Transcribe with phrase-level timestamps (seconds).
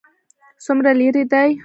[0.65, 1.49] څومره لیرې دی؟